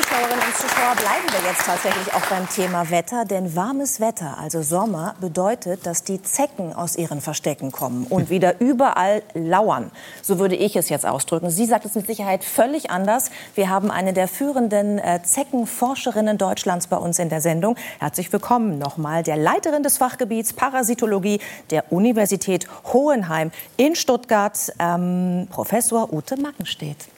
[0.00, 3.24] Zuschauerinnen und Zuschauer, bleiben wir jetzt tatsächlich auch beim Thema Wetter.
[3.24, 8.60] Denn warmes Wetter, also Sommer, bedeutet, dass die Zecken aus ihren Verstecken kommen und wieder
[8.60, 9.90] überall lauern.
[10.22, 11.50] So würde ich es jetzt ausdrücken.
[11.50, 13.32] Sie sagt es mit Sicherheit völlig anders.
[13.56, 17.74] Wir haben eine der führenden äh, Zeckenforscherinnen Deutschlands bei uns in der Sendung.
[17.98, 21.40] Herzlich willkommen nochmal der Leiterin des Fachgebiets Parasitologie
[21.70, 27.08] der Universität Hohenheim in Stuttgart, ähm, Professor Ute Mackenstedt.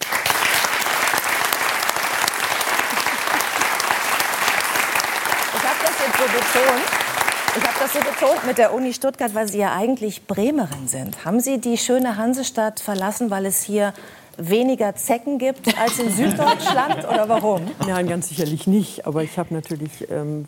[6.21, 6.85] So betont.
[7.57, 11.25] Ich habe das so betont mit der Uni Stuttgart, weil Sie ja eigentlich Bremerin sind.
[11.25, 13.95] Haben Sie die schöne Hansestadt verlassen, weil es hier
[14.37, 17.63] weniger Zecken gibt als in Süddeutschland oder warum?
[17.87, 19.07] Nein, ganz sicherlich nicht.
[19.07, 20.47] Aber ich habe natürlich ähm,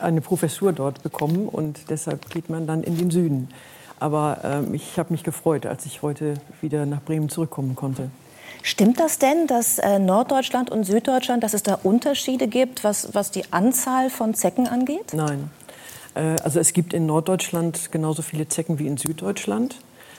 [0.00, 3.48] eine Professur dort bekommen und deshalb geht man dann in den Süden.
[4.00, 8.10] Aber ähm, ich habe mich gefreut, als ich heute wieder nach Bremen zurückkommen konnte.
[8.62, 13.30] Stimmt das denn, dass äh, Norddeutschland und Süddeutschland, dass es da Unterschiede gibt, was, was
[13.30, 15.12] die Anzahl von Zecken angeht?
[15.12, 15.50] Nein.
[16.14, 19.76] Äh, also es gibt in Norddeutschland genauso viele Zecken wie in Süddeutschland.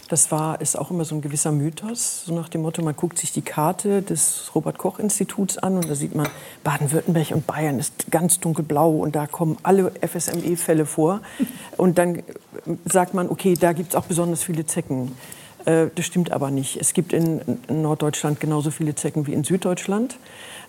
[0.09, 3.19] Das war, ist auch immer so ein gewisser Mythos, so nach dem Motto, man guckt
[3.19, 6.27] sich die Karte des Robert-Koch-Instituts an und da sieht man,
[6.63, 11.21] Baden-Württemberg und Bayern ist ganz dunkelblau und da kommen alle FSME-Fälle vor.
[11.77, 12.23] Und dann
[12.85, 15.15] sagt man, okay, da gibt es auch besonders viele Zecken.
[15.65, 16.77] Äh, das stimmt aber nicht.
[16.77, 20.17] Es gibt in Norddeutschland genauso viele Zecken wie in Süddeutschland.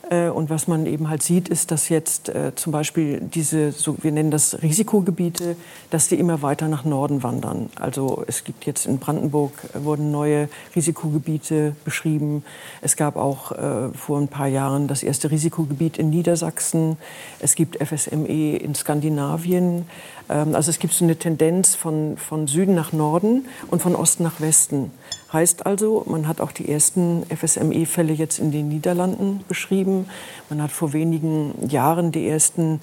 [0.08, 4.12] Äh, und was man eben halt sieht, ist, dass jetzt äh, zum Beispiel diese, wir
[4.12, 5.56] nennen das Risikogebiete,
[5.90, 7.70] dass die immer weiter nach Norden wandern.
[7.76, 12.44] Also es gibt jetzt in Brandenburg wurden neue Risikogebiete beschrieben.
[12.80, 16.96] Es gab auch äh, vor ein paar Jahren das erste Risikogebiet in Niedersachsen.
[17.38, 19.86] Es gibt FSME in Skandinavien.
[20.28, 24.22] Ähm, also es gibt so eine Tendenz von, von Süden nach Norden und von Osten
[24.22, 24.90] nach Westen.
[25.32, 30.06] Heißt also, man hat auch die ersten FSME-Fälle jetzt in den Niederlanden beschrieben.
[30.48, 32.80] Man hat vor wenigen Jahren die ersten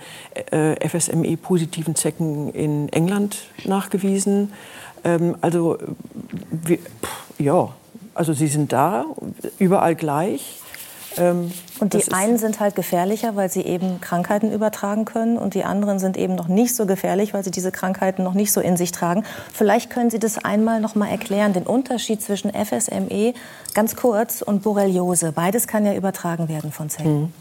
[0.51, 4.53] äh, FSME-positiven Zecken in England nachgewiesen.
[5.03, 5.77] Ähm, also,
[7.37, 7.69] ja,
[8.13, 9.05] also sie sind da,
[9.59, 10.61] überall gleich.
[11.19, 15.63] Ähm, und die einen sind halt gefährlicher, weil sie eben Krankheiten übertragen können und die
[15.63, 18.77] anderen sind eben noch nicht so gefährlich, weil sie diese Krankheiten noch nicht so in
[18.77, 19.23] sich tragen.
[19.53, 23.33] Vielleicht können Sie das einmal noch mal erklären, den Unterschied zwischen FSME
[23.73, 25.31] ganz kurz und Borreliose.
[25.31, 27.31] Beides kann ja übertragen werden von Zellen.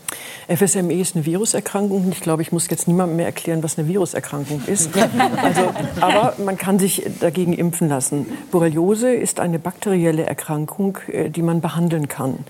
[0.49, 0.57] Mhm.
[0.57, 2.11] FSME ist eine Viruserkrankung.
[2.13, 4.91] Ich glaube, ich muss jetzt niemandem mehr erklären, was eine Viruserkrankung ist.
[5.43, 5.71] Also,
[6.01, 8.27] aber man kann sich dagegen impfen lassen.
[8.51, 12.45] Borreliose ist eine bakterielle Erkrankung, äh, die man behandeln kann.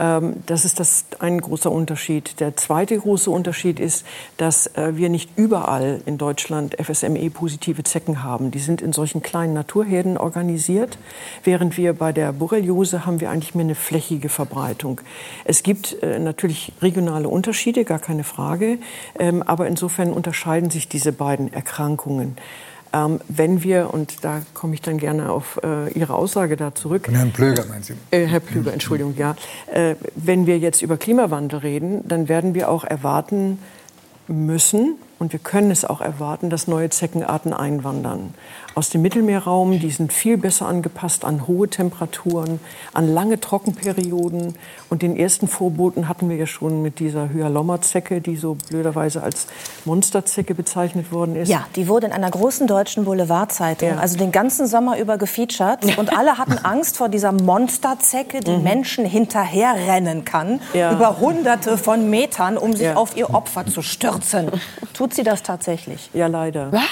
[0.00, 2.40] Ähm, das ist das ein großer Unterschied.
[2.40, 4.06] Der zweite große Unterschied ist,
[4.38, 8.50] dass äh, wir nicht überall in Deutschland FSME-positive Zecken haben.
[8.50, 10.98] Die sind in solchen kleinen Naturherden organisiert,
[11.44, 15.02] während wir bei der Borreliose haben wir eigentlich mehr eine flächige Verbreitung.
[15.44, 18.78] Es gibt äh, natürlich regionale Unterschiede, gar keine Frage,
[19.18, 22.36] ähm, aber insofern unterscheiden sich diese beiden Erkrankungen.
[22.92, 27.06] Ähm, wenn wir, und da komme ich dann gerne auf äh, Ihre Aussage da zurück.
[27.08, 27.94] Und Herrn Plöger meinen Sie?
[28.10, 29.36] Äh, Herr Plöger, Entschuldigung, ja.
[29.72, 33.58] Äh, wenn wir jetzt über Klimawandel reden, dann werden wir auch erwarten
[34.26, 38.32] müssen, und wir können es auch erwarten, dass neue Zeckenarten einwandern.
[38.74, 42.58] Aus dem Mittelmeerraum, die sind viel besser angepasst an hohe Temperaturen,
[42.94, 44.54] an lange Trockenperioden.
[44.88, 49.46] Und den ersten Vorboten hatten wir ja schon mit dieser Hyalomma-Zecke, die so blöderweise als
[49.84, 51.50] Monsterzecke bezeichnet worden ist.
[51.50, 53.96] Ja, die wurde in einer großen deutschen Boulevardzeitung, ja.
[53.98, 55.80] also den ganzen Sommer über gefeatured.
[55.98, 58.62] Und alle hatten Angst vor dieser Monsterzecke, die mhm.
[58.62, 60.92] Menschen hinterherrennen kann, ja.
[60.92, 62.96] über hunderte von Metern, um sich ja.
[62.96, 64.50] auf ihr Opfer zu stürzen.
[65.00, 66.10] Tut sie das tatsächlich?
[66.12, 66.70] Ja, leider.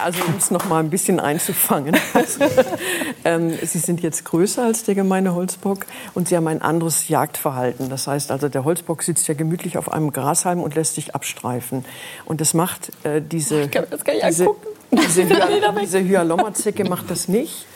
[0.00, 1.94] Also um es noch mal ein bisschen einzufangen.
[2.14, 2.44] Also,
[3.26, 7.90] ähm, sie sind jetzt größer als der gemeine Holzbock und sie haben ein anderes Jagdverhalten.
[7.90, 11.84] Das heißt also, der Holzbock sitzt ja gemütlich auf einem Grashalm und lässt sich abstreifen.
[12.24, 14.77] Und das macht äh, diese, ich kann, das kann ich diese, angucken.
[14.90, 17.66] Diese, Hy diese Hyalomma-Zecke macht das nicht.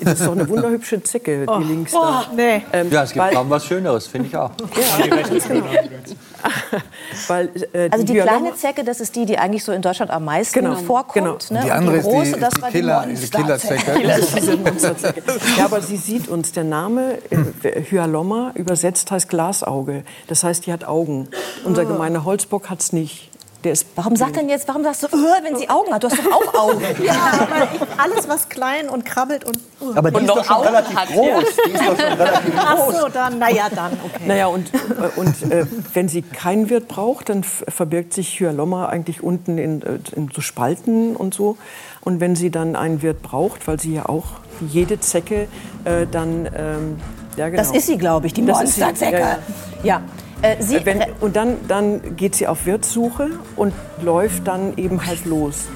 [0.00, 1.58] Das ist doch eine wunderhübsche Zecke, die oh.
[1.58, 2.26] links oh, da.
[2.34, 2.62] Nee.
[2.72, 4.50] Ähm, ja, es gibt weil, kaum was Schöneres, finde ich auch.
[4.58, 5.64] Ja, genau.
[7.28, 10.10] weil, äh, also die, die kleine Zecke, das ist die, die eigentlich so in Deutschland
[10.10, 11.48] am meisten genau, vorkommt.
[11.48, 11.60] Genau.
[11.60, 11.64] Ne?
[11.64, 14.02] Die andere die große, ist die, war Killer, die Killerzecke.
[15.58, 16.52] ja, aber sie sieht uns.
[16.52, 20.02] Der Name äh, Hyalomma übersetzt heißt Glasauge.
[20.26, 21.28] Das heißt, die hat Augen.
[21.64, 21.86] Unser oh.
[21.86, 23.30] gemeiner Holzbock hat es nicht.
[23.64, 26.04] Der ist warum sagt denn jetzt, warum sagst du, uh, wenn sie Augen hat?
[26.04, 26.80] Du hast doch auch Augen.
[27.02, 29.58] ja, aber ich, alles, was klein und krabbelt und.
[29.80, 29.94] Uh.
[29.96, 31.26] Aber die und ist doch schon Augen relativ hat, groß.
[31.26, 31.40] Ja.
[31.66, 32.64] Die ist doch schon relativ groß.
[32.64, 34.24] Ach so, dann, naja, dann, okay.
[34.26, 39.24] Naja, und, äh, und äh, wenn sie keinen Wirt braucht, dann verbirgt sich Hyalomma eigentlich
[39.24, 41.56] unten in, äh, in so Spalten und so.
[42.02, 44.26] Und wenn sie dann einen Wirt braucht, weil sie ja auch
[44.60, 45.48] jede Zecke
[45.84, 46.48] äh, dann.
[46.56, 47.00] Ähm,
[47.36, 47.60] ja, genau.
[47.60, 49.18] Das ist sie, glaube ich, die Monsterzecke.
[49.18, 49.38] ja.
[49.82, 50.02] ja.
[50.42, 55.24] Äh, Sie, Wenn, und dann, dann geht sie auf Wirtssuche und läuft dann eben halt
[55.24, 55.66] los.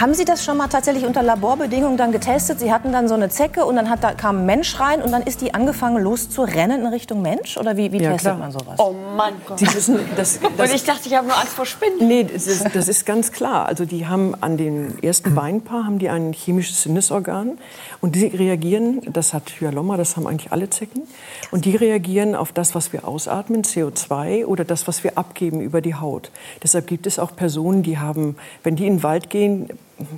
[0.00, 2.60] Haben Sie das schon mal tatsächlich unter Laborbedingungen dann getestet?
[2.60, 5.10] Sie hatten dann so eine Zecke und dann hat, da kam ein Mensch rein und
[5.10, 7.56] dann ist die angefangen loszurennen in Richtung Mensch?
[7.56, 8.38] Oder wie, wie ja, testet klar.
[8.38, 8.78] man sowas?
[8.78, 9.60] Oh mein Gott.
[9.60, 12.06] Müssen, das, das, und ich dachte, ich habe nur Angst vor Spinnen.
[12.06, 13.66] Nee, das ist, das ist, ganz klar.
[13.66, 17.58] Also die haben an den ersten Beinpaar haben die ein chemisches Sinnesorgan
[18.00, 21.02] und die reagieren, das hat Hyalomma, das haben eigentlich alle Zecken,
[21.50, 25.80] und die reagieren auf das, was wir ausatmen, CO2 oder das, was wir abgeben über
[25.80, 26.30] die Haut.
[26.62, 29.70] Deshalb gibt es auch Personen, die haben, wenn die in den Wald gehen,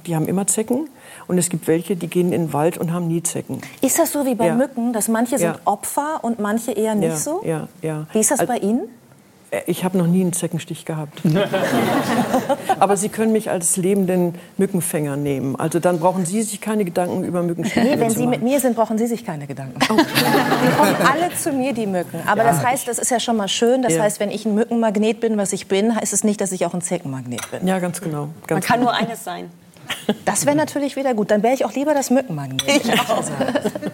[0.07, 0.89] die haben immer Zecken.
[1.27, 3.61] Und es gibt welche, die gehen in den Wald und haben nie Zecken.
[3.81, 4.55] Ist das so wie bei ja.
[4.55, 5.61] Mücken, dass manche sind ja.
[5.65, 7.43] Opfer und manche eher nicht ja, so?
[7.45, 8.07] Ja, ja.
[8.13, 8.89] Wie ist das also, bei Ihnen?
[9.51, 11.23] Äh, ich habe noch nie einen Zeckenstich gehabt.
[12.79, 15.57] Aber Sie können mich als lebenden Mückenfänger nehmen.
[15.57, 18.77] Also dann brauchen Sie sich keine Gedanken über Mückenstiche Nee, wenn Sie mit mir sind,
[18.77, 19.79] brauchen Sie sich keine Gedanken.
[19.91, 19.97] Oh.
[19.97, 22.21] Die kommen alle zu mir, die Mücken.
[22.27, 23.83] Aber ja, das heißt, das ist ja schon mal schön.
[23.83, 24.03] Das ja.
[24.03, 26.75] heißt, wenn ich ein Mückenmagnet bin, was ich bin, heißt es nicht, dass ich auch
[26.75, 27.67] ein Zeckenmagnet bin.
[27.67, 28.29] Ja, ganz genau.
[28.47, 28.93] Ganz Man kann genau.
[28.93, 29.51] nur eines sein.
[30.25, 31.31] Das wäre natürlich wieder gut.
[31.31, 32.63] Dann wäre ich auch lieber das Mückenmagnet.
[32.67, 33.23] Ich auch.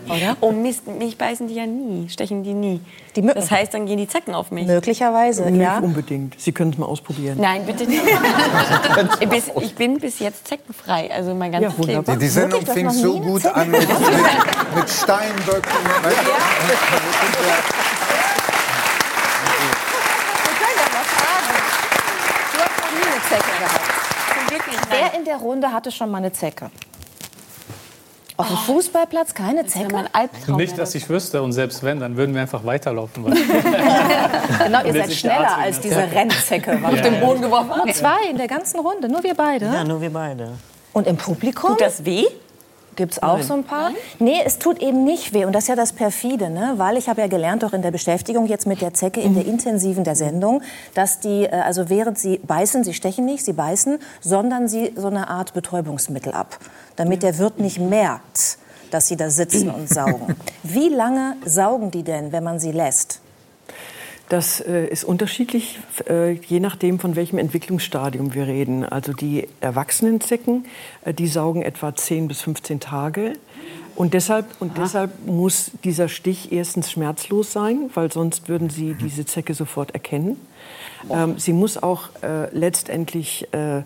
[0.08, 0.36] Oder?
[0.40, 2.80] Oh Mist, mich beißen die ja nie, stechen die nie.
[3.16, 3.38] Die Mücken.
[3.38, 4.66] Das heißt, dann gehen die Zecken auf mich.
[4.66, 5.78] Möglicherweise, nicht ja.
[5.78, 6.40] unbedingt.
[6.40, 7.38] Sie können es mal ausprobieren.
[7.40, 8.02] Nein, bitte nicht.
[9.60, 12.04] ich bin bis jetzt zeckenfrei, also mein ganzes ja, Leben.
[12.04, 15.72] Die, die Sendung fing so gut an mit, mit Steinböcken.
[17.46, 17.86] Ja.
[24.88, 26.70] Wer in der Runde hatte schon mal eine Zecke?
[28.38, 28.72] Auf dem oh.
[28.72, 29.92] Fußballplatz keine Zecke?
[29.92, 31.42] Mein Albtraum Nicht, dass ich wüsste.
[31.42, 33.24] Und selbst wenn, dann würden wir einfach weiterlaufen.
[34.64, 38.36] genau, ihr seid schneller als diese Rennzecke, ja, auf den Boden geworfen Nur zwei in
[38.36, 39.66] der ganzen Runde, nur wir beide.
[39.66, 40.52] Ja, nur wir beide.
[40.92, 41.70] Und im Publikum?
[41.70, 42.26] Tut das weh?
[42.96, 43.46] Gibt es auch Nein.
[43.46, 43.90] so ein paar?
[43.90, 43.96] Nein?
[44.18, 45.44] Nee, es tut eben nicht weh.
[45.44, 46.74] Und das ist ja das Perfide, ne?
[46.76, 49.44] weil ich habe ja gelernt, auch in der Beschäftigung jetzt mit der Zecke, in der
[49.44, 49.50] mhm.
[49.50, 50.62] intensiven der Sendung,
[50.94, 55.08] dass die, äh, also während sie beißen, sie stechen nicht, sie beißen, sondern sie so
[55.08, 56.58] eine Art Betäubungsmittel ab,
[56.96, 58.58] damit der Wirt nicht merkt,
[58.90, 60.34] dass sie da sitzen und saugen.
[60.62, 63.20] Wie lange saugen die denn, wenn man sie lässt?
[64.28, 65.78] Das äh, ist unterschiedlich,
[66.08, 68.84] äh, je nachdem, von welchem Entwicklungsstadium wir reden.
[68.84, 70.64] Also die erwachsenen Zecken,
[71.04, 73.34] äh, die saugen etwa 10 bis 15 Tage.
[73.94, 79.24] Und deshalb, und deshalb muss dieser Stich erstens schmerzlos sein, weil sonst würden Sie diese
[79.24, 80.36] Zecke sofort erkennen.
[81.10, 83.82] Ähm, sie muss auch äh, letztendlich äh,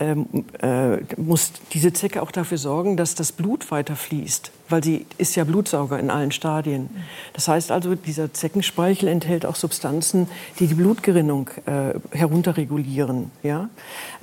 [0.00, 0.26] ähm,
[0.60, 5.34] äh, muss diese Zecke auch dafür sorgen, dass das Blut weiter fließt, weil sie ist
[5.34, 6.88] ja Blutsauger in allen Stadien.
[7.32, 10.28] Das heißt also, dieser Zeckenspeichel enthält auch Substanzen,
[10.58, 13.30] die die Blutgerinnung äh, herunterregulieren.
[13.42, 13.70] Ja?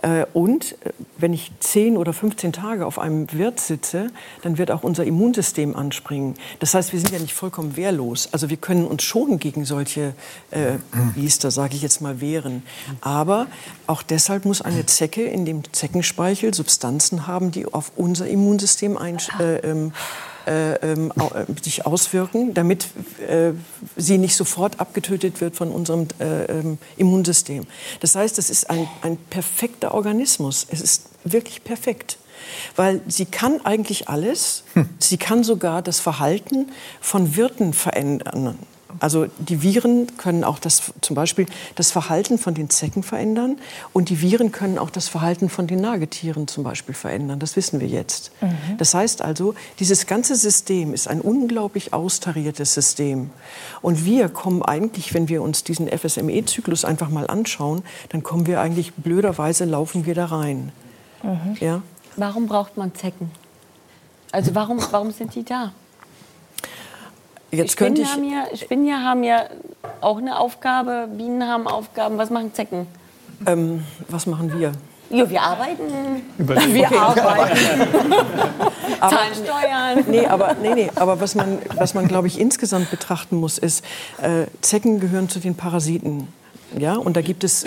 [0.01, 4.11] Äh, und äh, wenn ich 10 oder 15 Tage auf einem Wirt sitze,
[4.43, 6.35] dann wird auch unser Immunsystem anspringen.
[6.59, 8.29] Das heißt, wir sind ja nicht vollkommen wehrlos.
[8.31, 10.13] Also wir können uns schon gegen solche
[10.51, 10.77] äh,
[11.15, 12.63] Biester, sage ich jetzt mal, wehren.
[13.01, 13.47] Aber
[13.87, 19.17] auch deshalb muss eine Zecke in dem Zeckenspeichel Substanzen haben, die auf unser Immunsystem ein,
[19.39, 19.93] äh, ähm,
[20.47, 22.89] äh, ähm, äh, sich auswirken, damit
[23.27, 23.53] äh,
[23.95, 27.65] sie nicht sofort abgetötet wird von unserem äh, ähm, Immunsystem.
[27.99, 30.67] Das heißt, es ist ein, ein perfekter Organismus.
[30.69, 32.17] Es ist wirklich perfekt.
[32.75, 34.63] Weil sie kann eigentlich alles.
[34.73, 34.89] Hm.
[34.99, 38.59] Sie kann sogar das Verhalten von Wirten verändern.
[38.99, 43.57] Also die Viren können auch das, zum Beispiel das Verhalten von den Zecken verändern
[43.93, 47.39] und die Viren können auch das Verhalten von den Nagetieren zum Beispiel verändern.
[47.39, 48.31] Das wissen wir jetzt.
[48.41, 48.77] Mhm.
[48.77, 53.31] Das heißt also, dieses ganze System ist ein unglaublich austariertes System.
[53.81, 58.61] Und wir kommen eigentlich, wenn wir uns diesen FSME-Zyklus einfach mal anschauen, dann kommen wir
[58.61, 60.71] eigentlich blöderweise laufen wir da rein.
[61.23, 61.57] Mhm.
[61.59, 61.81] Ja?
[62.15, 63.31] Warum braucht man Zecken?
[64.31, 65.71] Also warum, warum sind die da?
[67.55, 69.45] Jetzt Spinnen, ich haben ja, Spinnen haben ja
[70.01, 72.17] auch eine Aufgabe, Bienen haben Aufgaben.
[72.17, 72.87] Was machen Zecken?
[73.45, 74.71] Ähm, was machen wir?
[75.09, 75.83] Ja, wir arbeiten.
[76.37, 76.73] Überlegen.
[76.73, 76.97] Wir okay.
[76.97, 77.57] arbeiten.
[78.99, 80.03] Zahlen Steuern.
[80.07, 83.85] Nee, aber, nee, nee, aber was man, was man glaube ich, insgesamt betrachten muss, ist,
[84.21, 86.27] äh, Zecken gehören zu den Parasiten.
[86.77, 87.63] Ja, und da gibt es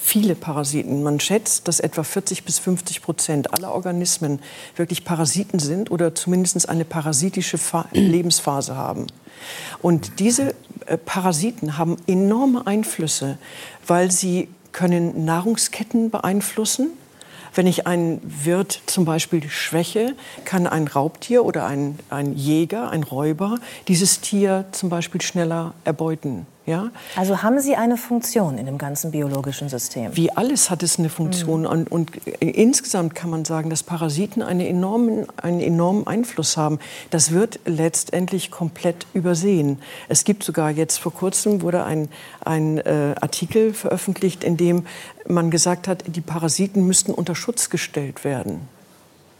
[0.00, 1.02] viele Parasiten.
[1.02, 4.40] Man schätzt, dass etwa 40 bis 50 Prozent aller Organismen
[4.74, 7.58] wirklich Parasiten sind oder zumindest eine parasitische
[7.92, 9.06] Lebensphase haben.
[9.80, 10.54] Und diese
[10.86, 13.38] äh, Parasiten haben enorme Einflüsse,
[13.86, 16.90] weil sie können Nahrungsketten beeinflussen.
[17.54, 23.04] Wenn ich einen Wirt zum Beispiel schwäche, kann ein Raubtier oder ein, ein Jäger, ein
[23.04, 26.46] Räuber, dieses Tier zum Beispiel schneller erbeuten.
[26.68, 26.90] Ja?
[27.16, 30.14] Also haben Sie eine Funktion in dem ganzen biologischen System?
[30.14, 31.62] Wie alles hat es eine Funktion.
[31.62, 31.66] Mhm.
[31.66, 36.78] Und, und, insgesamt kann man sagen, dass Parasiten einen enormen, einen enormen Einfluss haben.
[37.08, 39.78] Das wird letztendlich komplett übersehen.
[40.10, 42.10] Es gibt sogar jetzt vor kurzem wurde ein,
[42.44, 44.84] ein äh, Artikel veröffentlicht, in dem
[45.26, 48.68] man gesagt hat, die Parasiten müssten unter Schutz gestellt werden.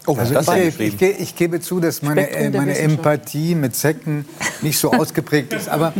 [0.07, 4.25] Oh, also ich, ich, ich, gebe zu, dass meine, äh, meine Empathie mit Zecken
[4.61, 5.69] nicht so ausgeprägt ist.
[5.69, 5.93] Aber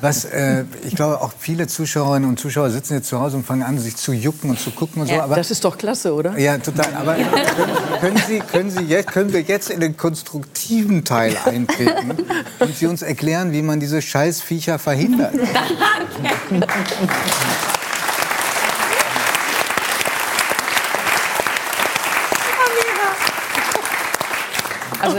[0.00, 3.62] was, äh, ich glaube, auch viele Zuschauerinnen und Zuschauer sitzen jetzt zu Hause und fangen
[3.62, 5.14] an, sich zu jucken und zu gucken und so.
[5.14, 6.38] Aber, das ist doch klasse, oder?
[6.38, 6.94] Ja, total.
[6.94, 7.26] Aber können,
[8.00, 12.12] können, Sie, können, Sie jetzt, können wir jetzt in den konstruktiven Teil eintreten
[12.60, 15.34] und Sie uns erklären, wie man diese Scheißviecher verhindert?
[25.02, 25.18] Also,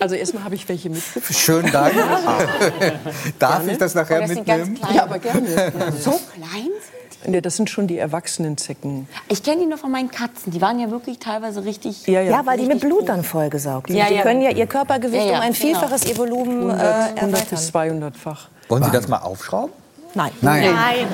[0.00, 1.34] also erstmal habe ich welche mitgebracht.
[1.34, 1.94] Schönen Dank.
[3.38, 3.72] Darf gerne?
[3.72, 4.80] ich das nachher oh, das mitnehmen?
[4.92, 5.48] Ja, aber gerne.
[5.78, 5.92] Ja.
[5.92, 9.08] So klein sind Nee, das sind schon die erwachsenen Zecken.
[9.28, 10.52] Ich kenne die nur von meinen Katzen.
[10.52, 12.06] Die waren ja wirklich teilweise richtig.
[12.06, 12.30] Ja, ja.
[12.30, 13.96] ja weil die mit Blut dann vollgesaugt sind.
[13.96, 15.54] Ja, die können ja ihr Körpergewicht um ein genau.
[15.54, 16.12] Vielfaches genau.
[16.12, 18.48] ihr Volumen 100, äh, 100 bis 200-fach.
[18.68, 19.72] Wollen Sie das mal aufschrauben?
[20.14, 20.32] Nein.
[20.40, 20.74] Nein.
[20.74, 21.06] Nein.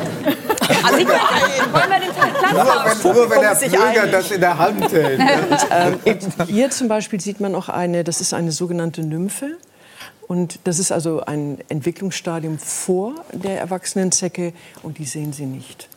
[0.84, 1.06] Also ich,
[1.72, 5.20] wollen wir den Platz nur, wenn, nur wenn der Bürger das in der Hand hält.
[5.70, 5.98] ähm,
[6.46, 9.58] hier zum Beispiel sieht man auch eine, das ist eine sogenannte Nymphe.
[10.26, 15.88] Und das ist also ein Entwicklungsstadium vor der erwachsenen Zecke und die sehen Sie nicht.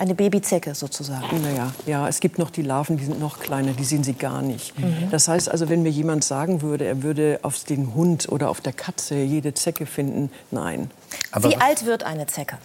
[0.00, 1.42] Eine Babyzecke sozusagen.
[1.42, 4.40] Naja, ja, es gibt noch die Larven, die sind noch kleiner, die sehen Sie gar
[4.40, 4.78] nicht.
[4.78, 5.10] Mhm.
[5.10, 8.62] Das heißt also, wenn mir jemand sagen würde, er würde auf den Hund oder auf
[8.62, 10.90] der Katze jede Zecke finden, nein.
[11.32, 12.56] Aber Wie alt wird eine Zecke?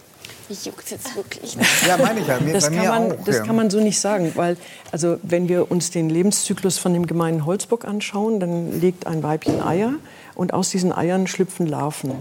[0.48, 1.58] Ich juckt jetzt wirklich.
[1.86, 2.39] Ja, meine ich ja.
[2.39, 3.44] Mir, das, kann man, auch, das ja.
[3.44, 4.56] kann man so nicht sagen, weil
[4.94, 9.62] also wenn wir uns den Lebenszyklus von dem gemeinen Holzbock anschauen, dann legt ein Weibchen
[9.62, 9.96] Eier
[10.36, 12.13] und aus diesen Eiern schlüpfen Larven.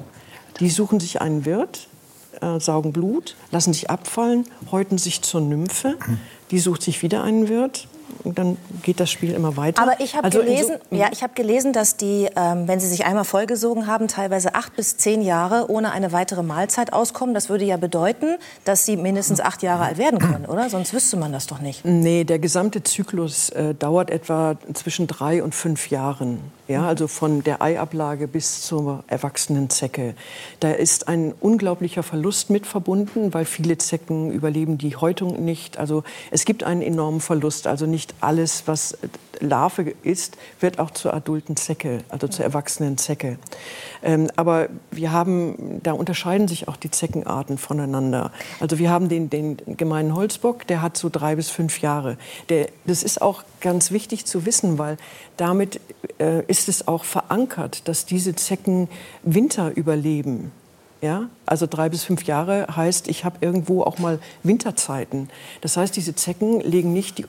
[0.59, 1.87] Die suchen sich einen Wirt,
[2.41, 5.97] äh, saugen Blut, lassen sich abfallen, häuten sich zur Nymphe.
[6.51, 7.89] Die sucht sich wieder einen Wirt,
[8.25, 9.83] dann geht das Spiel immer weiter.
[9.83, 13.05] Aber ich habe also gelesen, so, ja, hab gelesen, dass die, ähm, wenn sie sich
[13.05, 17.35] einmal vollgesogen haben, teilweise acht bis zehn Jahre ohne eine weitere Mahlzeit auskommen.
[17.35, 20.71] Das würde ja bedeuten, dass sie mindestens acht Jahre alt werden können, oder?
[20.71, 21.85] Sonst wüsste man das doch nicht.
[21.85, 26.41] Nee, der gesamte Zyklus äh, dauert etwa zwischen drei und fünf Jahren.
[26.67, 30.15] Ja, also von der Eiablage bis zur erwachsenen Zecke.
[30.61, 35.77] Da ist ein unglaublicher Verlust mit verbunden, weil viele Zecken überleben die Häutung nicht.
[35.77, 37.67] Also es gibt einen enormen Verlust.
[37.67, 38.99] Also nicht alles, was
[39.39, 43.39] Larve ist, wird auch zur adulten Zecke, also zur erwachsenen Zecke.
[44.03, 48.33] Ähm, aber wir haben, da unterscheiden sich auch die Zeckenarten voneinander.
[48.59, 52.17] Also wir haben den, den gemeinen Holzbock, der hat so drei bis fünf Jahre.
[52.49, 54.97] Der, das ist auch ganz wichtig zu wissen, weil
[55.37, 55.81] damit
[56.19, 58.89] äh, ist es auch verankert, dass diese Zecken
[59.23, 60.51] Winter überleben.
[61.05, 65.29] Ja, also drei bis fünf Jahre heißt, ich habe irgendwo auch mal Winterzeiten.
[65.61, 67.27] Das heißt, diese Zecken legen nicht die,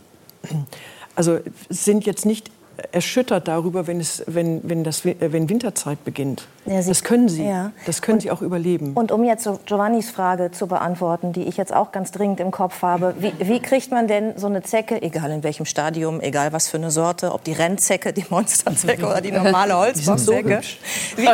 [1.16, 2.52] also sind jetzt nicht
[2.92, 6.48] erschüttert darüber, wenn, es, wenn, wenn, das, wenn Winterzeit beginnt.
[6.66, 7.46] Ja, das können sie.
[7.46, 7.72] Ja.
[7.86, 8.94] Das können und, sie auch überleben.
[8.94, 12.82] Und um jetzt Giovannis Frage zu beantworten, die ich jetzt auch ganz dringend im Kopf
[12.82, 16.68] habe, wie, wie kriegt man denn so eine Zecke, egal in welchem Stadium, egal was
[16.68, 21.28] für eine Sorte, ob die Rennzecke, die Monsterzecke oder die normale Holzbockzecke, so wie,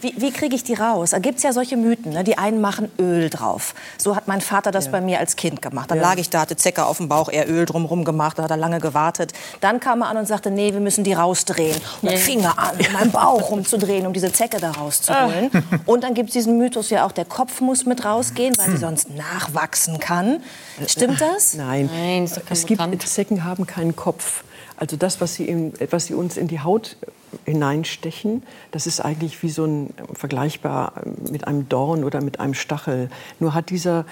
[0.00, 1.10] wie, wie, kriege ich die raus?
[1.10, 2.12] Da gibt es ja solche Mythen.
[2.12, 2.24] Ne?
[2.24, 3.74] Die einen machen Öl drauf.
[3.98, 4.92] So hat mein Vater das ja.
[4.92, 5.90] bei mir als Kind gemacht.
[5.90, 8.50] Dann lag ich da, hatte Zecke auf dem Bauch, er Öl drumherum gemacht, da hat
[8.50, 9.32] er lange gewartet.
[9.60, 11.76] Dann kam er an und sagte, nee, wir müssen die rausdrehen.
[12.02, 15.50] Und dann fing er an, in meinem Bauch rumzudrehen, um diese Zecke da rauszuholen.
[15.52, 15.78] Ah.
[15.86, 18.78] Und dann gibt es diesen Mythos ja auch, der Kopf muss mit rausgehen, weil sie
[18.78, 20.42] sonst nachwachsen kann.
[20.86, 21.54] Stimmt das?
[21.54, 21.88] Nein.
[21.92, 24.42] Nein es gibt, Zecken haben keinen Kopf.
[24.76, 26.96] Also das, was sie, in, was sie uns in die Haut
[27.44, 30.92] hineinstechen, das ist eigentlich wie so ein vergleichbar
[31.30, 33.08] mit einem Dorn oder mit einem Stachel.
[33.40, 34.04] Nur hat dieser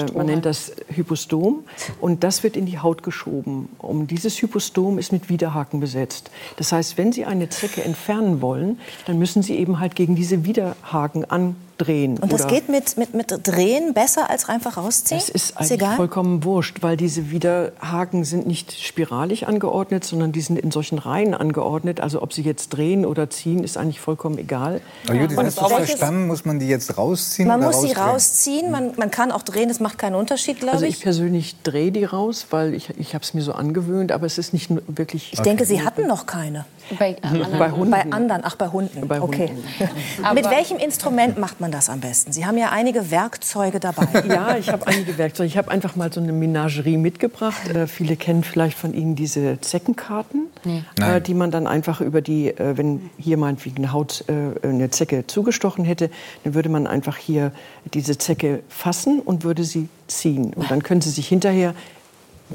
[0.00, 1.64] äh, man nennt das Hypostom
[2.00, 3.68] und das wird in die Haut geschoben.
[3.78, 6.30] Um dieses Hypostom ist mit Widerhaken besetzt.
[6.56, 10.44] Das heißt, wenn Sie eine Zecke entfernen wollen, dann müssen Sie eben halt gegen diese
[10.44, 12.18] Widerhaken an drehen.
[12.18, 15.20] Und das geht mit, mit, mit Drehen besser als einfach rausziehen?
[15.20, 20.40] Das ist eigentlich ist vollkommen wurscht, weil diese Widerhaken sind nicht spiralig angeordnet, sondern die
[20.40, 22.00] sind in solchen Reihen angeordnet.
[22.00, 24.80] Also ob sie jetzt drehen oder ziehen, ist eigentlich vollkommen egal.
[25.06, 26.26] Aber Judith, hast du verstanden?
[26.26, 27.48] Muss man die jetzt rausziehen?
[27.48, 28.70] Man muss sie rausziehen.
[28.70, 30.96] Man, man kann auch drehen, es macht keinen Unterschied, glaube also ich.
[30.96, 34.38] ich persönlich drehe die raus, weil ich, ich habe es mir so angewöhnt, aber es
[34.38, 35.32] ist nicht wirklich...
[35.32, 36.64] Ich denke, Sie hatten noch keine.
[36.98, 37.16] Bei,
[37.58, 37.90] bei Hunden.
[37.90, 39.06] Bei anderen, ach, bei Hunden.
[39.08, 39.34] Bei Hunden.
[39.34, 39.50] Okay.
[40.34, 42.32] Mit welchem Instrument macht man das am besten?
[42.32, 44.06] Sie haben ja einige Werkzeuge dabei.
[44.32, 45.46] Ja, ich habe einige Werkzeuge.
[45.46, 47.68] Ich habe einfach mal so eine Menagerie mitgebracht.
[47.68, 50.82] Äh, viele kennen vielleicht von Ihnen diese Zeckenkarten, nee.
[51.00, 54.90] äh, die man dann einfach über die, äh, wenn hier meinetwegen eine Haut äh, eine
[54.90, 56.10] Zecke zugestochen hätte,
[56.44, 57.52] dann würde man einfach hier
[57.92, 60.52] diese Zecke fassen und würde sie ziehen.
[60.54, 61.74] Und dann können Sie sich hinterher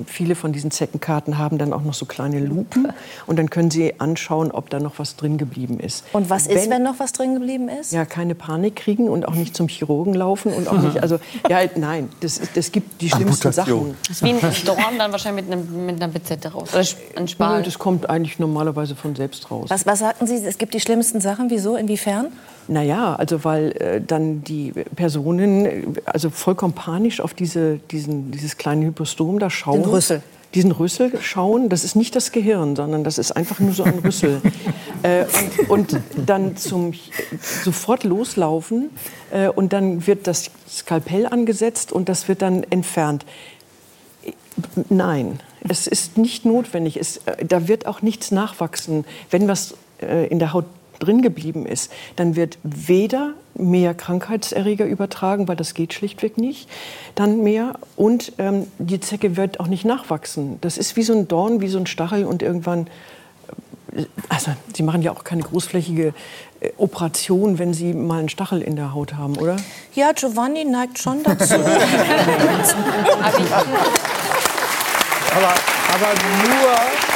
[0.05, 2.87] viele von diesen Zeckenkarten haben dann auch noch so kleine Lupen
[3.25, 6.03] und dann können Sie anschauen, ob da noch was drin geblieben ist.
[6.13, 7.91] Und was wenn, ist, wenn noch was drin geblieben ist?
[7.91, 11.59] Ja, keine Panik kriegen und auch nicht zum Chirurgen laufen und auch nicht, also ja,
[11.75, 13.95] nein, das, das gibt die schlimmsten Sachen.
[14.07, 16.83] Das ist wie ein Storm dann wahrscheinlich mit, einem, mit einer Bizette raus, oder
[17.15, 17.63] ein Spal.
[17.63, 19.69] das kommt eigentlich normalerweise von selbst raus.
[19.69, 22.27] Was, was sagten Sie, es gibt die schlimmsten Sachen, wieso, inwiefern?
[22.67, 28.85] Naja, also weil äh, dann die Personen also vollkommen panisch auf diese, diesen, dieses kleine
[28.85, 29.83] Hypostom da schauen.
[29.83, 30.21] Den Rüssel.
[30.53, 33.99] Diesen Rüssel schauen, das ist nicht das Gehirn, sondern das ist einfach nur so ein
[33.99, 34.41] Rüssel.
[35.03, 35.25] äh,
[35.67, 36.93] und, und, dann zum,
[37.63, 38.89] sofort loslaufen
[39.31, 43.25] äh, und dann wird das Skalpell angesetzt und das wird dann entfernt.
[44.89, 46.97] Nein, es ist nicht notwendig.
[46.97, 49.05] Es, äh, da wird auch nichts nachwachsen.
[49.29, 50.65] Wenn was äh, in der Haut
[50.99, 56.69] drin geblieben ist, dann wird weder mehr Krankheitserreger übertragen, weil das geht schlichtweg nicht,
[57.15, 60.59] dann mehr und ähm, die Zecke wird auch nicht nachwachsen.
[60.61, 62.87] Das ist wie so ein Dorn, wie so ein Stachel und irgendwann
[63.95, 66.13] äh, also, Sie machen ja auch keine großflächige
[66.59, 69.55] äh, Operation, wenn Sie mal einen Stachel in der Haut haben, oder?
[69.95, 71.55] Ja, Giovanni neigt schon dazu.
[75.37, 75.53] aber,
[75.93, 76.13] aber
[76.43, 77.06] nur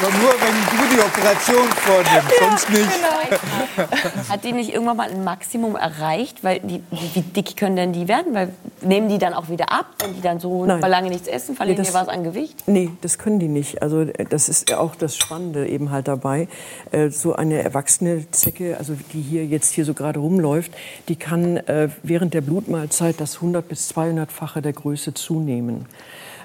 [0.00, 2.88] aber nur, wenn du die Operation vornimmst, ja, sonst nicht.
[2.88, 3.88] Genau.
[4.28, 6.44] Hat die nicht irgendwann mal ein Maximum erreicht?
[6.44, 8.34] Weil die, wie dick können denn die werden?
[8.34, 10.80] Weil nehmen die dann auch wieder ab, wenn die dann so Nein.
[10.80, 11.56] lange nichts essen?
[11.56, 12.62] Verlieren nee, die was an Gewicht?
[12.66, 13.82] Nee, das können die nicht.
[13.82, 16.48] Also das ist auch das Spannende eben halt dabei.
[16.92, 20.72] Äh, so eine erwachsene Zecke, also die hier jetzt hier so gerade rumläuft,
[21.08, 25.86] die kann äh, während der Blutmahlzeit das 100 bis 200-fache der Größe zunehmen.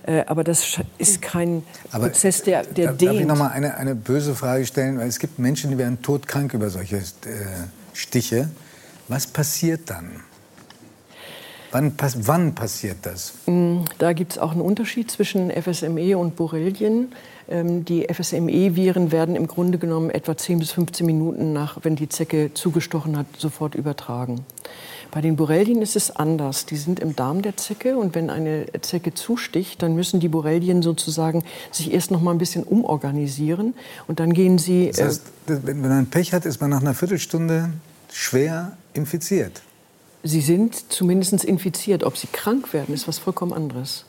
[0.06, 3.12] Äh, aber das ist kein aber Prozess, der, der darf dehnt.
[3.12, 5.00] Darf ich noch mal eine, eine böse Frage stellen?
[5.00, 7.02] Weil es gibt Menschen, die werden todkrank über solche äh,
[7.94, 8.50] Stiche.
[9.08, 10.12] Was passiert dann?
[11.72, 13.34] Wann, wann, passiert das?
[13.48, 17.14] Mm, da gibt es auch einen Unterschied zwischen FSME und Borrelien.
[17.50, 22.10] Ähm, die FSME-Viren werden im Grunde genommen etwa 10 bis 15 Minuten nach, wenn die
[22.10, 24.46] Zecke zugestochen hat, sofort übertragen.
[25.14, 26.66] Bei den Borrelien ist es anders.
[26.66, 30.82] Die sind im Darm der Zecke und wenn eine Zecke zusticht, dann müssen die Borrelien
[30.82, 33.76] sozusagen sich erst noch mal ein bisschen umorganisieren
[34.08, 34.88] und dann gehen sie.
[34.90, 37.70] Das heißt, wenn man Pech hat, ist man nach einer Viertelstunde
[38.12, 39.62] schwer infiziert.
[40.24, 42.04] Sie sind zumindest infiziert.
[42.04, 44.06] Ob sie krank werden, ist was vollkommen anderes.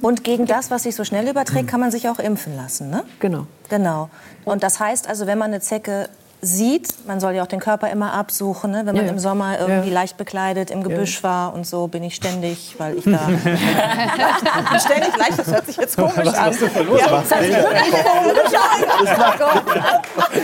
[0.00, 3.02] Und gegen das, was sich so schnell überträgt, kann man sich auch impfen lassen, ne?
[3.18, 3.48] Genau.
[3.68, 4.10] Genau.
[4.44, 6.08] Und das heißt also, wenn man eine Zecke
[6.40, 8.82] sieht, man soll ja auch den Körper immer absuchen, ne?
[8.84, 9.10] wenn man ja.
[9.10, 9.94] im Sommer irgendwie ja.
[9.94, 11.22] leicht bekleidet im Gebüsch ja.
[11.22, 13.18] war und so bin ich ständig, weil ich da
[14.78, 16.50] ständig leicht, das hört sich jetzt komisch was, an.
[16.50, 18.82] Was du verloren ja, das hört sich wirklich komisch an.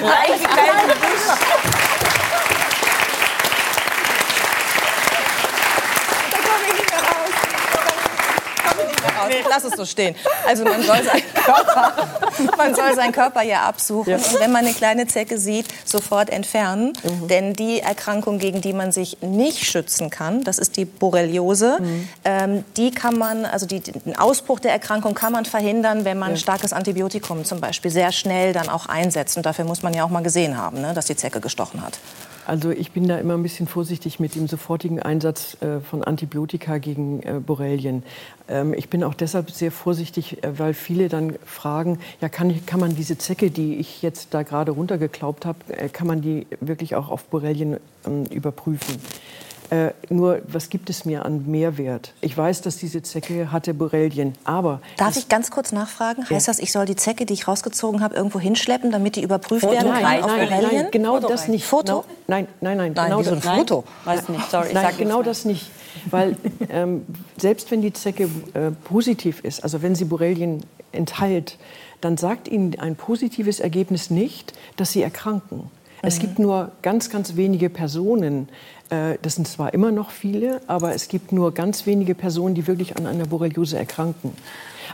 [0.03, 1.73] Leicht bekleidet im Gebüsch.
[9.29, 9.42] nee.
[9.53, 10.15] Lass es so stehen.
[10.47, 11.93] Also man soll seinen Körper,
[12.57, 14.11] man soll seinen Körper ja absuchen.
[14.11, 14.17] Ja.
[14.17, 16.93] Und wenn man eine kleine Zecke sieht, sofort entfernen.
[17.03, 17.29] Mhm.
[17.29, 22.09] Denn die Erkrankung, gegen die man sich nicht schützen kann, das ist die Borreliose, mhm.
[22.25, 26.33] ähm, die kann man, also die, den Ausbruch der Erkrankung kann man verhindern, wenn man
[26.33, 26.37] ja.
[26.37, 29.37] starkes Antibiotikum zum Beispiel sehr schnell dann auch einsetzt.
[29.37, 31.99] Und dafür muss man ja auch mal gesehen haben, ne, dass die Zecke gestochen hat.
[32.45, 36.79] Also ich bin da immer ein bisschen vorsichtig mit dem sofortigen Einsatz äh, von Antibiotika
[36.79, 38.03] gegen äh, Borrelien.
[38.49, 42.81] Ähm, ich bin auch deshalb sehr vorsichtig, äh, weil viele dann fragen, ja kann, kann
[42.81, 45.59] man diese Zecke, die ich jetzt da gerade runtergeklaubt habe,
[45.93, 48.97] kann man die wirklich auch auf Borrelien ähm, überprüfen?
[49.71, 52.13] Äh, nur, was gibt es mir an Mehrwert?
[52.21, 54.81] Ich weiß, dass diese Zecke hatte Borrelien, aber...
[54.99, 56.25] Darf ich ganz kurz nachfragen?
[56.29, 56.37] Ja.
[56.37, 59.63] Heißt das, ich soll die Zecke, die ich rausgezogen habe, irgendwo hinschleppen, damit die überprüft
[59.63, 59.75] Foto?
[59.75, 60.83] werden kann nein, auf nein, Borrelien?
[60.83, 61.65] Nein, genau Foto das nicht.
[61.65, 61.93] Foto?
[61.93, 62.93] No, nein, nein, nein.
[62.95, 63.85] Nein, genau so ein Foto?
[64.05, 64.69] Weiß nicht, sorry.
[64.69, 65.71] Ich nein, genau das nicht.
[66.11, 66.37] Weil
[66.69, 67.07] ähm,
[67.39, 71.59] selbst wenn die Zecke äh, positiv ist, also wenn sie Borrelien enthält,
[72.01, 75.71] dann sagt Ihnen ein positives Ergebnis nicht, dass Sie erkranken.
[76.03, 78.49] Es gibt nur ganz, ganz wenige Personen,
[78.91, 82.67] äh, das sind zwar immer noch viele, aber es gibt nur ganz wenige Personen, die
[82.67, 84.33] wirklich an einer Borreliose erkranken.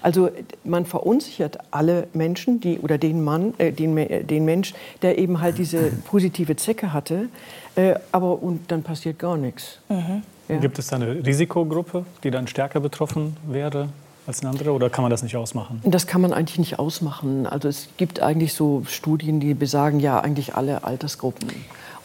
[0.03, 0.31] Also
[0.65, 5.59] man verunsichert alle Menschen, die, oder den Mann, äh, den, den Mensch, der eben halt
[5.59, 7.29] diese positive Zecke hatte,
[7.75, 9.79] äh, aber und dann passiert gar nichts.
[9.89, 10.23] Mhm.
[10.49, 10.57] Ja.
[10.59, 13.89] Gibt es da eine Risikogruppe, die dann stärker betroffen wäre?
[14.29, 15.81] Als eine andere oder kann man das nicht ausmachen?
[15.85, 17.47] Das kann man eigentlich nicht ausmachen.
[17.47, 21.49] Also es gibt eigentlich so Studien, die besagen ja eigentlich alle Altersgruppen.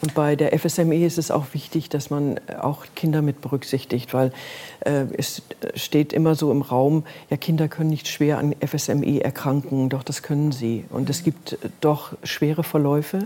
[0.04, 4.32] Und bei der FSME ist es auch wichtig, dass man auch Kinder mit berücksichtigt, weil
[4.80, 5.40] äh, es
[5.76, 10.22] steht immer so im Raum, ja, Kinder können nicht schwer an FSME erkranken, doch das
[10.22, 10.84] können sie.
[10.90, 13.20] Und es gibt doch schwere Verläufe.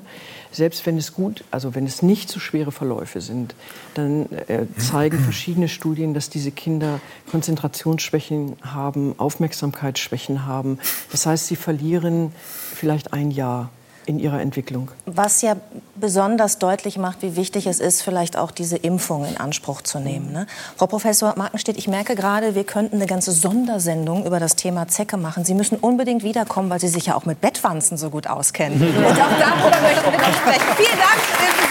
[0.52, 3.56] Selbst wenn es gut, also wenn es nicht so schwere Verläufe sind,
[3.94, 10.78] dann äh, zeigen verschiedene Studien, dass diese Kinder Konzentrationsschwächen haben, Aufmerksamkeitsschwächen haben.
[11.10, 12.30] Das heißt, sie verlieren
[12.72, 13.70] vielleicht ein Jahr
[14.08, 14.90] in ihrer Entwicklung.
[15.04, 15.56] Was ja
[15.96, 20.32] besonders deutlich macht, wie wichtig es ist, vielleicht auch diese Impfung in Anspruch zu nehmen.
[20.32, 20.46] Ne?
[20.76, 25.18] Frau Professor Markenstedt, ich merke gerade, wir könnten eine ganze Sondersendung über das Thema Zecke
[25.18, 25.44] machen.
[25.44, 28.80] Sie müssen unbedingt wiederkommen, weil Sie sich ja auch mit Bettwanzen so gut auskennen.
[28.96, 30.74] Und auch darüber möchten wir noch sprechen.
[30.76, 31.67] Vielen Dank.